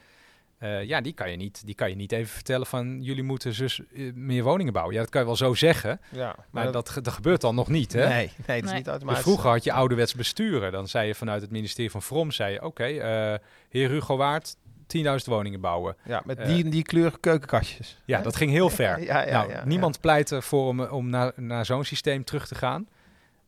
[0.60, 3.56] Uh, ja, die kan, je niet, die kan je niet even vertellen van jullie moeten
[3.56, 3.80] dus
[4.14, 4.94] meer woningen bouwen.
[4.94, 7.92] Ja, dat kan je wel zo zeggen, ja, maar, dat, dat, gebeurt dan nog niet.
[7.92, 8.08] Hè?
[8.08, 9.24] Nee, nee, dat is niet automatisch.
[9.24, 10.72] Dus vroeger had je ouderwets besturen.
[10.72, 14.16] Dan zei je vanuit het ministerie van Vrom, zei je, oké, okay, uh, heer Hugo
[14.16, 14.56] Waard,
[14.96, 15.96] 10.000 woningen bouwen.
[16.04, 17.98] Ja, met uh, die, die kleur keukenkastjes.
[18.04, 19.02] Ja, dat ging heel ver.
[19.02, 22.54] ja, ja, nou, ja, niemand pleit ervoor om, om naar, naar zo'n systeem terug te
[22.54, 22.88] gaan.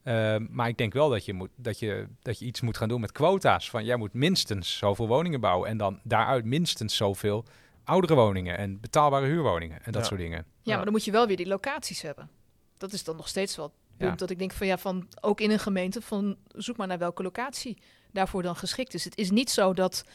[0.05, 2.89] Uh, maar ik denk wel dat je, moet, dat, je, dat je iets moet gaan
[2.89, 3.71] doen met quota's.
[3.71, 5.69] Van jij moet minstens zoveel woningen bouwen.
[5.69, 7.45] En dan daaruit minstens zoveel
[7.85, 10.45] oudere woningen en betaalbare huurwoningen en dat soort dingen.
[10.63, 12.31] Ja, maar dan moet je wel weer die locaties hebben.
[12.79, 15.41] Dat is dan nog steeds wel het punt dat ik denk van ja, van ook
[15.41, 17.79] in een gemeente van zoek maar naar welke locatie
[18.13, 19.05] daarvoor dan geschikt is.
[19.05, 20.13] Het is niet zo dat uh,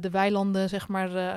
[0.00, 1.36] de weilanden zeg maar uh,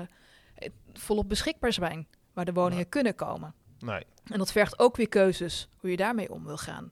[0.93, 3.53] volop beschikbaar zijn waar de woningen kunnen komen.
[3.79, 4.03] Nee.
[4.23, 6.91] En dat vergt ook weer keuzes hoe je daarmee om wil gaan.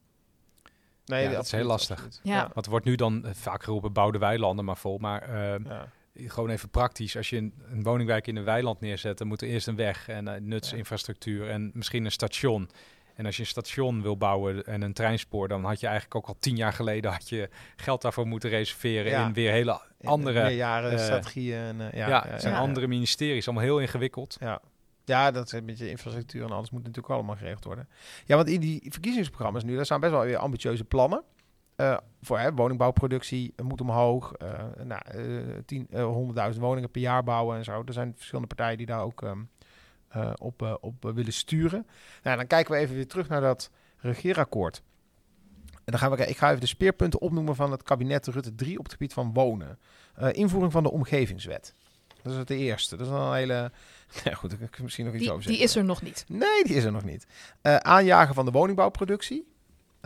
[1.05, 2.07] Nee, ja, dat is heel lastig.
[2.23, 2.49] Ja.
[2.53, 5.65] Want er wordt nu dan eh, vaak geroepen bouw de weilanden maar vol, maar uh,
[5.65, 5.87] ja.
[6.13, 7.17] gewoon even praktisch.
[7.17, 10.07] Als je een, een, woningwijk in een weiland neerzet, dan moet er eerst een weg
[10.07, 12.69] en uh, nutsinfrastructuur en misschien een station.
[13.15, 16.27] En als je een station wil bouwen en een treinspoor, dan had je eigenlijk ook
[16.27, 20.99] al tien jaar geleden had je geld daarvoor moeten reserveren in weer hele andere jaren
[20.99, 21.57] strategieën.
[21.57, 24.37] En, uh, ja, ja, het zijn andere ministeries, allemaal heel ingewikkeld.
[24.39, 24.61] Ja.
[25.05, 27.89] Ja, dat is een beetje infrastructuur en alles moet natuurlijk allemaal geregeld worden.
[28.25, 31.23] Ja, want in die verkiezingsprogramma's nu, daar staan best wel weer ambitieuze plannen.
[31.77, 34.33] Uh, voor hè, woningbouwproductie moet omhoog.
[34.43, 34.49] Uh,
[34.83, 35.01] nou,
[35.91, 37.83] uh, 100.000 woningen per jaar bouwen en zo.
[37.85, 39.49] Er zijn verschillende partijen die daar ook um,
[40.35, 41.87] op, op willen sturen.
[42.23, 44.81] Nou, dan kijken we even weer terug naar dat regeerakkoord.
[45.71, 48.77] En dan gaan we, ik ga even de speerpunten opnoemen van het kabinet Rutte 3
[48.77, 49.79] op het gebied van wonen.
[50.31, 51.73] invoering van de omgevingswet.
[52.23, 52.97] Dat is het eerste.
[52.97, 53.71] Dat is een hele.
[54.23, 56.25] Ja, goed, ik misschien nog iets die, over Die is er nog niet.
[56.27, 57.27] Nee, die is er nog niet.
[57.61, 59.52] Uh, aanjagen van de woningbouwproductie.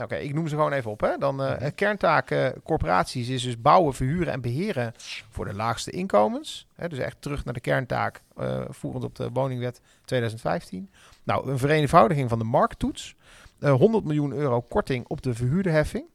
[0.02, 1.02] Oké, ik noem ze gewoon even op.
[1.02, 1.18] Hè.
[1.18, 4.94] Dan uh, kerntaak uh, corporaties is dus bouwen, verhuren en beheren
[5.30, 6.68] voor de laagste inkomens.
[6.76, 8.22] Hè, dus echt terug naar de kerntaak,
[8.70, 10.90] voerend op de woningwet 2015.
[11.24, 13.16] Nou, een vereenvoudiging van de markttoets.
[13.60, 16.06] 100 miljoen euro korting op de verhuurderheffing.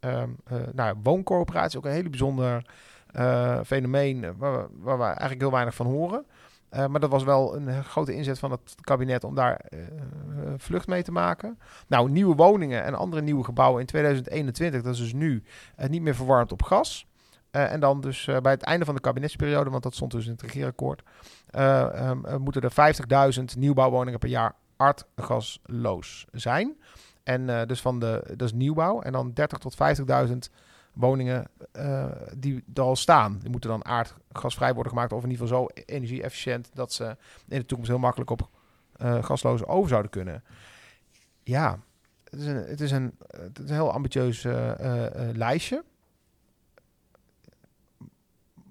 [0.00, 0.28] Ehm,
[0.72, 2.64] nou, wooncorporatie, ook een hele bijzonder
[3.16, 6.24] uh, fenomeen waar, waar, we eigenlijk heel weinig van horen.
[6.74, 9.80] Uh, maar dat was wel een grote inzet van het kabinet om daar uh,
[10.56, 11.58] vlucht mee te maken.
[11.86, 15.42] Nou, nieuwe woningen en andere nieuwe gebouwen in 2021, dat is dus nu
[15.88, 17.06] niet meer verwarmd op gas.
[17.50, 20.42] en dan dus bij het einde van de kabinetsperiode, want dat stond dus in het
[20.42, 21.02] regeerakkoord,
[21.56, 22.94] um, moeten er
[23.38, 26.76] 50.000 nieuwbouwwoningen per jaar aardgasloos zijn.
[27.22, 29.00] En dus van de, dat is nieuwbouw.
[29.00, 29.76] En dan 30 tot
[30.28, 30.36] 50.000
[30.92, 33.38] woningen uh, die er al staan.
[33.38, 37.16] Die moeten dan aardgasvrij worden gemaakt, of in ieder geval zo energie-efficiënt dat ze
[37.48, 38.48] in de toekomst heel makkelijk op
[39.02, 40.44] uh, gasloze over zouden kunnen.
[41.42, 41.78] Ja,
[42.24, 44.72] het is een, het is een, het is een heel ambitieus uh,
[45.32, 45.84] lijstje.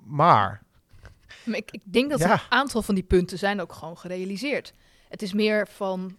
[0.03, 0.63] Maar.
[1.45, 2.33] ik, ik denk dat ja.
[2.33, 4.73] een aantal van die punten zijn ook gewoon gerealiseerd.
[5.09, 6.17] Het is meer van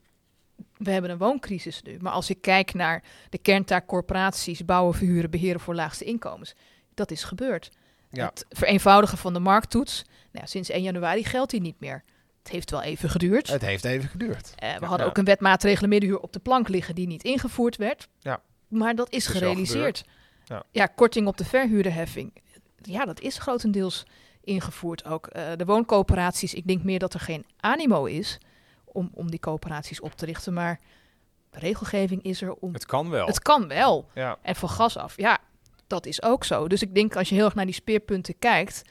[0.76, 1.96] we hebben een wooncrisis nu.
[2.00, 6.54] Maar als ik kijk naar de kerntaak corporaties, bouwen, verhuren, beheren voor laagste inkomens,
[6.94, 7.70] dat is gebeurd.
[8.10, 8.26] Ja.
[8.26, 12.04] Het vereenvoudigen van de markttoets, nou, sinds 1 januari geldt die niet meer.
[12.42, 13.48] Het heeft wel even geduurd.
[13.48, 14.54] Het heeft even geduurd.
[14.62, 18.08] Uh, we hadden ook een wetmaatregelen middenhuur op de plank liggen die niet ingevoerd werd.
[18.18, 18.42] Ja.
[18.68, 20.04] Maar dat is Dat is wel gerealiseerd.
[20.44, 20.62] Ja.
[20.70, 20.86] Ja.
[20.86, 22.32] korting op de verhuurderheffing.
[22.82, 24.06] Ja, dat is grotendeels
[24.44, 25.26] ingevoerd ook.
[25.26, 28.38] Eh, de wooncoöperaties, ik denk meer dat er geen animo is
[28.92, 30.52] om, om die coöperaties op te richten.
[30.52, 30.80] Maar
[31.50, 32.72] de regelgeving is er om...
[32.72, 33.26] Het kan wel.
[33.26, 34.08] Het kan wel.
[34.14, 34.38] Ja.
[34.42, 35.38] En van gas af, ja,
[35.86, 36.68] dat is ook zo.
[36.68, 38.82] Dus ik denk als je heel erg naar die speerpunten kijkt,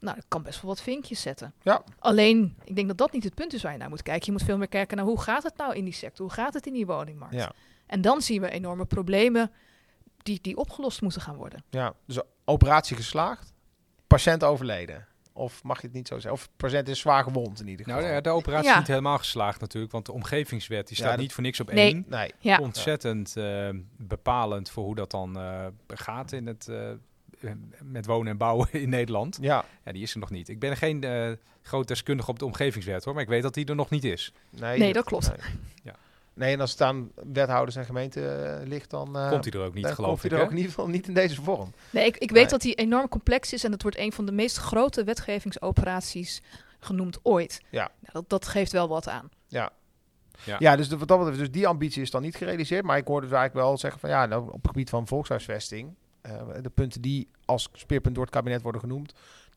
[0.00, 1.54] nou, dat kan best wel wat vinkjes zetten.
[1.62, 1.82] Ja.
[1.98, 4.26] Alleen, ik denk dat dat niet het punt is waar je naar moet kijken.
[4.26, 6.26] Je moet veel meer kijken naar hoe gaat het nou in die sector?
[6.26, 7.34] Hoe gaat het in die woningmarkt?
[7.34, 7.52] Ja.
[7.86, 9.50] En dan zien we enorme problemen
[10.16, 11.64] die, die opgelost moeten gaan worden.
[11.70, 13.52] ja, dus operatie geslaagd,
[14.06, 15.06] patiënt overleden.
[15.40, 16.32] Of mag je het niet zo zeggen?
[16.32, 18.00] Of patiënt is zwaar gewond in ieder geval.
[18.00, 18.72] Nou ja, de operatie Ja.
[18.72, 21.60] is niet helemaal geslaagd natuurlijk, want de omgevingswet die Ja, staat dat- niet voor niks
[21.60, 21.92] op Nee.
[21.92, 22.04] één.
[22.08, 22.32] Nee.
[22.38, 27.50] Ja, Ontzettend eh, bepalend voor hoe dat dan eh, gaat in het, eh,
[27.82, 29.38] met wonen en bouwen in Nederland.
[29.40, 30.48] Ja, Ja, die is er nog niet.
[30.48, 31.30] Ik ben geen eh
[31.62, 34.32] groot deskundige op de omgevingswet hoor, maar ik weet dat die er nog niet is.
[34.50, 35.28] nee, Nee, dat klopt.
[35.28, 35.54] Nee.
[35.82, 35.94] Ja.
[36.40, 39.66] Nee, en als het aan wethouders en gemeenten eh, ligt, dan, eh, Komt hij er
[39.66, 40.30] ook niet, geloof komt ik.
[40.30, 40.42] hij er hè?
[40.44, 41.72] ook in ieder geval niet in deze vorm.
[41.90, 42.50] nee, ik, ik weet Nee.
[42.50, 46.42] dat die enorm complex is en het wordt een van de meest grote wetgevingsoperaties
[46.78, 47.60] genoemd ooit.
[47.70, 47.90] Ja.
[48.00, 49.28] Nou, dat, dat geeft wel wat aan.
[49.48, 49.70] Ja.
[50.44, 50.56] Ja.
[50.58, 52.84] Ja, dus de, wat dat betreft, dus die ambitie is dan niet gerealiseerd.
[52.84, 55.94] Maar ik hoorde dus eigenlijk wel zeggen van ja, nou, op het gebied van volkshuisvesting,
[56.20, 59.12] eh, de punten die als speerpunt door het kabinet worden genoemd,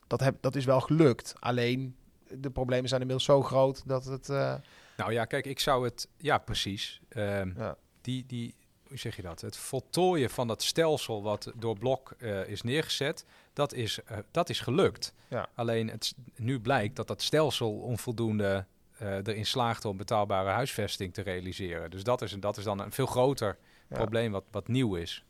[0.07, 1.33] dat, heb, dat is wel gelukt.
[1.39, 1.95] Alleen
[2.27, 4.29] de problemen zijn inmiddels zo groot dat het.
[4.29, 4.53] eh,
[4.97, 6.07] Nou ja, kijk, ik zou het...
[6.17, 7.01] Ja, precies.
[7.09, 7.77] Ehm, Ja.
[8.01, 8.55] Die, die,
[8.87, 9.41] hoe zeg je dat?
[9.41, 14.49] Het voltooien van dat stelsel wat door Blok eh, is neergezet, dat is, eh, dat
[14.49, 15.13] is gelukt.
[15.27, 15.47] Ja.
[15.55, 18.65] Alleen het, nu blijkt dat dat stelsel onvoldoende
[18.97, 21.91] eh, erin slaagt om betaalbare huisvesting te realiseren.
[21.91, 23.57] Dus dat is, dat is dan een veel groter
[23.89, 23.95] ja.
[23.95, 25.25] probleem wat, wat nieuw is.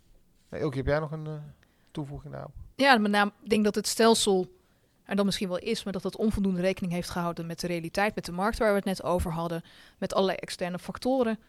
[0.49, 1.33] Nee, Ilke, heb jij nog een eh,
[1.91, 2.53] toevoeging daarop?
[2.75, 4.47] Ja, met name, ik denk dat het stelsel
[5.05, 8.15] er dan misschien wel is, maar dat het onvoldoende rekening heeft gehouden met de realiteit,
[8.15, 9.63] met de markt waar we het net over hadden,
[9.97, 11.39] met allerlei externe factoren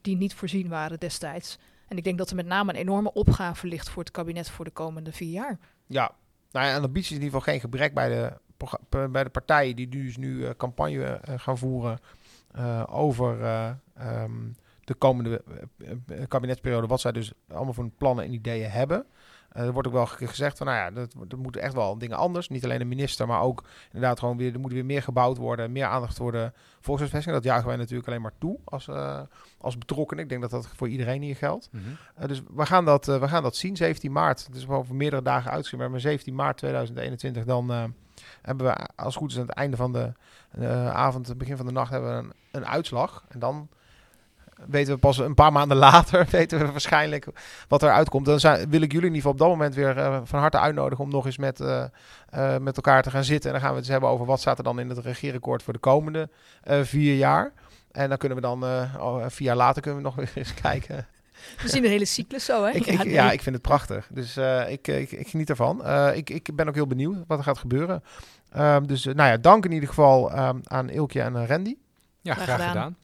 [0.00, 1.58] die niet voorzien waren destijds.
[1.88, 4.64] En ik denk dat er met name een enorme opgave ligt voor het kabinet voor
[4.64, 5.58] de komende vier jaar.
[5.86, 6.14] Ja,
[6.50, 8.32] nou ja, ambitie is in ieder geval geen gebrek bij de,
[9.08, 11.98] bij de partijen die dus nu eh, campagne eh, gaan voeren
[12.52, 14.32] eh, over eh, ehm,
[14.84, 15.42] de komende
[16.28, 16.86] kabinetsperiode.
[16.86, 19.06] Wat zij dus allemaal voor plannen en ideeën hebben.
[19.50, 21.98] Eh, er wordt ook wel ge- gezegd van, nou ja, dat, dat moeten echt wel
[21.98, 22.48] dingen anders.
[22.48, 25.72] Niet alleen de minister, maar ook inderdaad gewoon weer, er moet weer meer gebouwd worden,
[25.72, 27.34] meer aandacht voor de volkshuisvesting.
[27.34, 29.20] Dat jagen wij natuurlijk alleen maar toe als, eh,
[29.58, 30.22] als betrokkenen.
[30.22, 31.68] Ik denk dat dat voor iedereen hier geldt.
[32.20, 34.46] Uh, dus we gaan, dat, uh, we gaan dat zien, 17 maart.
[34.46, 37.84] Het is wel over meerdere dagen uitgeschreven, maar 17 maart 2021 dan uh,
[38.42, 40.12] hebben we als het goed is aan het einde van de
[40.58, 43.24] uh, avond, begin van de nacht, hebben we een, een uitslag.
[43.28, 43.68] En dan
[44.68, 47.26] weten we pas een paar maanden later, weten we waarschijnlijk
[47.68, 48.26] wat eruit komt.
[48.26, 50.58] Dan zijn, wil ik jullie in ieder geval op dat moment weer uh, van harte
[50.58, 51.84] uitnodigen om nog eens met, uh,
[52.34, 53.50] uh, met elkaar te gaan zitten.
[53.50, 55.62] En dan gaan we het eens hebben over wat staat er dan in het regeerakkoord
[55.62, 56.28] voor de komende
[56.70, 57.52] uh, vier jaar.
[57.92, 61.06] En dan kunnen we dan uh, vier jaar later kunnen we nog weer eens kijken.
[61.62, 62.70] We zien de hele cyclus zo, hè?
[62.70, 63.12] Ik, ja, ik, nee.
[63.12, 64.08] ja, ik vind het prachtig.
[64.12, 65.80] Dus uh, ik, ik, ik, geniet ervan.
[65.84, 68.02] Uh, ik, ik ben ook heel benieuwd wat er gaat gebeuren.
[68.56, 71.76] Um, dus nou ja, dank in ieder geval um, aan Ilkje en Randy.
[72.20, 72.96] Ja, graag, graag gedaan.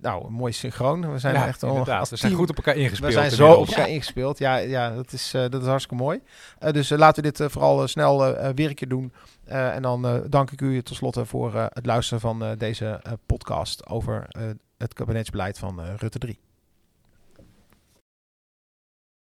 [0.00, 1.12] Nou, mooi synchroon.
[1.12, 1.84] We zijn ja, echt al.
[1.84, 3.12] We zijn goed op elkaar ingespeeld.
[3.12, 3.94] We zijn zo op elkaar ja.
[3.94, 4.38] ingespeeld.
[4.38, 6.20] Ja, ja dat, is, uh, dat is hartstikke mooi.
[6.62, 8.18] Uh, dus uh, laten we dit vooral snel
[8.54, 9.12] weer een keer doen.
[9.44, 14.26] en dan dank ik u tenslotte voor het luisteren van deze podcast over
[14.78, 16.38] het kabinetsbeleid van Rutte 3.